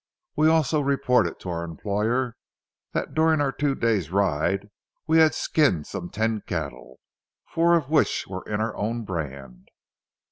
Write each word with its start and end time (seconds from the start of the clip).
We 0.35 0.47
also 0.49 0.81
reported 0.81 1.39
to 1.41 1.49
our 1.51 1.63
employer 1.63 2.35
that 2.93 3.13
during 3.13 3.39
our 3.39 3.51
two 3.51 3.75
days' 3.75 4.09
ride, 4.09 4.71
we 5.05 5.19
had 5.19 5.35
skinned 5.35 5.85
some 5.85 6.09
ten 6.09 6.41
cattle, 6.47 6.99
four 7.45 7.75
of 7.77 7.91
which 7.91 8.25
were 8.27 8.41
in 8.49 8.61
our 8.61 8.75
own 8.75 9.05
brand. 9.05 9.67